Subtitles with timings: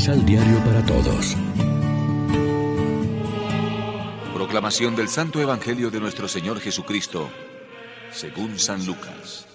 [0.00, 1.36] Misal Diario para Todos.
[4.32, 7.28] Proclamación del Santo Evangelio de nuestro Señor Jesucristo,
[8.10, 9.46] según San Lucas.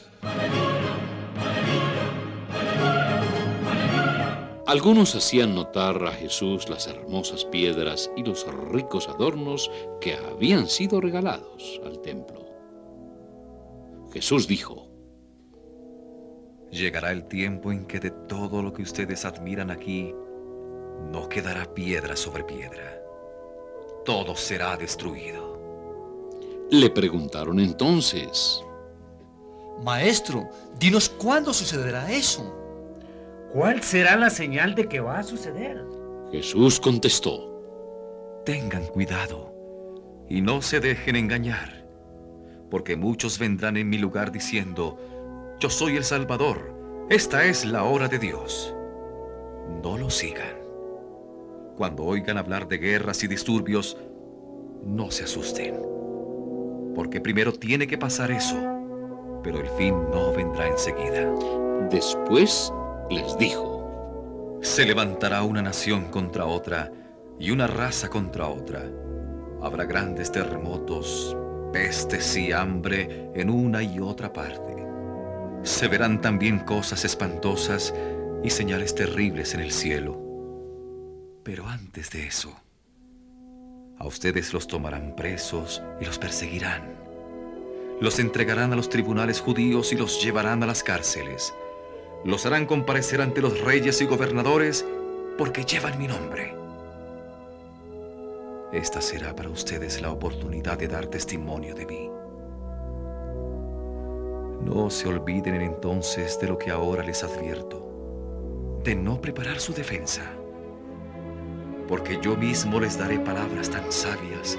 [4.67, 11.01] Algunos hacían notar a Jesús las hermosas piedras y los ricos adornos que habían sido
[11.01, 12.45] regalados al templo.
[14.13, 14.91] Jesús dijo,
[16.69, 20.13] Llegará el tiempo en que de todo lo que ustedes admiran aquí,
[21.11, 23.01] no quedará piedra sobre piedra.
[24.03, 25.55] Todo será destruido.
[26.71, 28.63] Le preguntaron entonces,
[29.83, 30.49] Maestro,
[30.79, 32.53] dinos cuándo sucederá eso.
[33.51, 35.83] ¿Cuál será la señal de que va a suceder?
[36.31, 37.51] Jesús contestó,
[38.45, 39.53] Tengan cuidado
[40.29, 41.87] y no se dejen engañar,
[42.69, 44.97] porque muchos vendrán en mi lugar diciendo,
[45.59, 46.73] yo soy el Salvador,
[47.09, 48.75] esta es la hora de Dios.
[49.83, 50.64] No lo sigan.
[51.75, 53.97] Cuando oigan hablar de guerras y disturbios,
[54.85, 55.75] no se asusten,
[56.95, 58.55] porque primero tiene que pasar eso,
[59.43, 61.29] pero el fin no vendrá enseguida.
[61.89, 62.71] Después
[63.09, 66.91] les dijo, Se levantará una nación contra otra
[67.39, 68.83] y una raza contra otra.
[69.61, 71.35] Habrá grandes terremotos,
[71.73, 74.87] pestes y hambre en una y otra parte.
[75.63, 77.93] Se verán también cosas espantosas
[78.43, 80.24] y señales terribles en el cielo.
[81.45, 82.59] Pero antes de eso,
[83.99, 86.95] a ustedes los tomarán presos y los perseguirán.
[88.01, 91.53] Los entregarán a los tribunales judíos y los llevarán a las cárceles.
[92.23, 94.87] Los harán comparecer ante los reyes y gobernadores
[95.37, 96.55] porque llevan mi nombre.
[98.73, 102.09] Esta será para ustedes la oportunidad de dar testimonio de mí.
[104.63, 110.23] No se olviden entonces de lo que ahora les advierto, de no preparar su defensa,
[111.87, 114.57] porque yo mismo les daré palabras tan sabias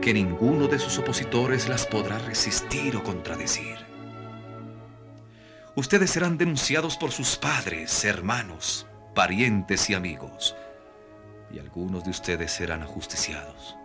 [0.00, 3.76] que ninguno de sus opositores las podrá resistir o contradecir.
[5.74, 10.56] Ustedes serán denunciados por sus padres, hermanos, parientes y amigos,
[11.52, 13.76] y algunos de ustedes serán ajusticiados.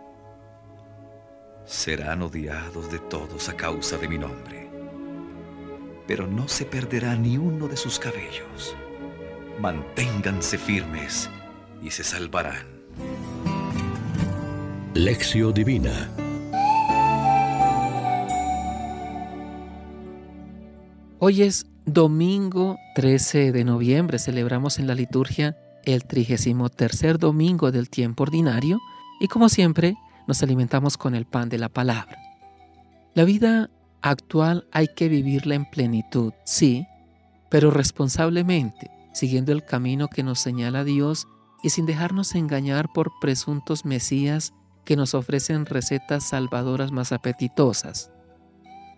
[1.64, 4.66] Serán odiados de todos a causa de mi nombre
[6.06, 8.76] pero no se perderá ni uno de sus cabellos.
[9.60, 11.30] Manténganse firmes
[11.86, 12.66] y se salvarán.
[14.94, 16.10] Lección Divina
[21.20, 24.18] Hoy es domingo 13 de noviembre.
[24.18, 28.80] Celebramos en la liturgia el 33 domingo del tiempo ordinario
[29.20, 29.94] y como siempre
[30.26, 32.18] nos alimentamos con el pan de la palabra.
[33.14, 33.70] La vida
[34.02, 36.84] actual hay que vivirla en plenitud, sí,
[37.48, 41.28] pero responsablemente, siguiendo el camino que nos señala Dios
[41.62, 44.52] y sin dejarnos engañar por presuntos mesías
[44.84, 48.10] que nos ofrecen recetas salvadoras más apetitosas.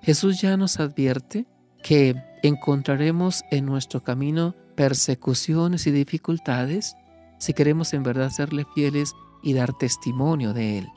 [0.03, 1.47] Jesús ya nos advierte
[1.83, 6.95] que encontraremos en nuestro camino persecuciones y dificultades
[7.39, 10.89] si queremos en verdad serle fieles y dar testimonio de Él.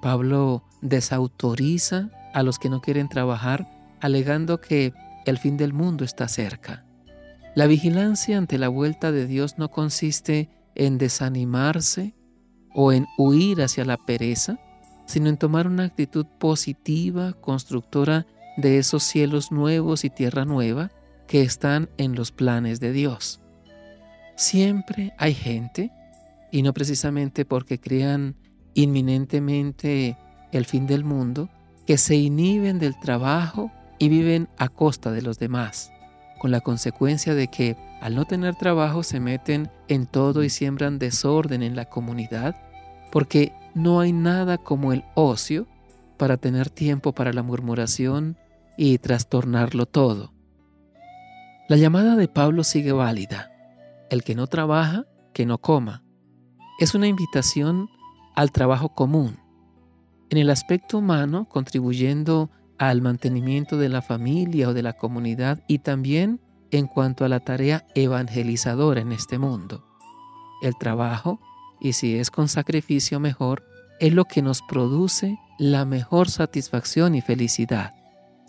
[0.00, 3.68] Pablo desautoriza a los que no quieren trabajar,
[4.00, 4.92] alegando que
[5.26, 6.84] el fin del mundo está cerca.
[7.54, 12.14] La vigilancia ante la vuelta de Dios no consiste en desanimarse
[12.74, 14.58] o en huir hacia la pereza,
[15.06, 20.90] sino en tomar una actitud positiva, constructora de esos cielos nuevos y tierra nueva
[21.26, 23.40] que están en los planes de Dios.
[24.36, 25.90] Siempre hay gente,
[26.50, 28.36] y no precisamente porque crean
[28.74, 30.16] inminentemente
[30.52, 31.48] el fin del mundo,
[31.86, 35.92] que se inhiben del trabajo y viven a costa de los demás,
[36.42, 40.98] con la consecuencia de que al no tener trabajo se meten en todo y siembran
[40.98, 42.56] desorden en la comunidad,
[43.12, 45.68] porque no hay nada como el ocio
[46.16, 48.36] para tener tiempo para la murmuración
[48.76, 50.32] y trastornarlo todo.
[51.68, 53.52] La llamada de Pablo sigue válida.
[54.10, 56.02] El que no trabaja, que no coma.
[56.80, 57.88] Es una invitación
[58.34, 59.38] al trabajo común,
[60.28, 62.50] en el aspecto humano, contribuyendo
[62.90, 66.40] al mantenimiento de la familia o de la comunidad y también
[66.72, 69.84] en cuanto a la tarea evangelizadora en este mundo.
[70.62, 71.38] El trabajo,
[71.80, 73.64] y si es con sacrificio mejor,
[74.00, 77.94] es lo que nos produce la mejor satisfacción y felicidad.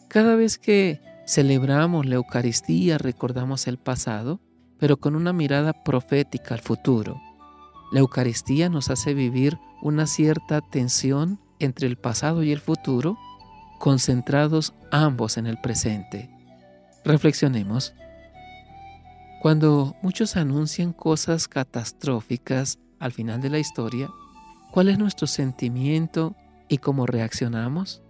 [0.07, 4.39] Cada vez que celebramos la Eucaristía recordamos el pasado,
[4.79, 7.21] pero con una mirada profética al futuro.
[7.91, 13.15] La Eucaristía nos hace vivir una cierta tensión entre el pasado y el futuro,
[13.83, 16.29] concentrados ambos en el presente.
[17.03, 17.93] Reflexionemos.
[19.41, 24.09] Cuando muchos anuncian cosas catastróficas al final de la historia,
[24.71, 26.33] ¿cuál es nuestro sentimiento
[26.69, 28.01] y cómo reaccionamos?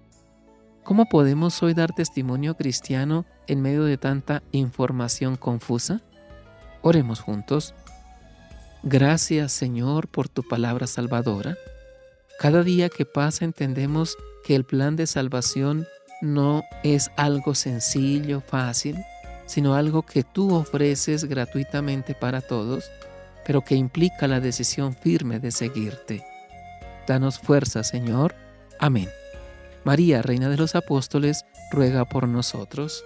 [0.83, 6.01] ¿Cómo podemos hoy dar testimonio cristiano en medio de tanta información confusa?
[6.83, 7.73] Oremos juntos.
[8.83, 11.57] Gracias Señor por tu palabra salvadora.
[12.43, 15.87] Cada día que pasa entendemos que el plan de salvación
[16.21, 18.97] no es algo sencillo, fácil,
[19.45, 22.91] sino algo que tú ofreces gratuitamente para todos,
[23.45, 26.25] pero que implica la decisión firme de seguirte.
[27.07, 28.35] Danos fuerza, Señor.
[28.77, 29.07] Amén.
[29.85, 33.05] María, Reina de los Apóstoles, ruega por nosotros.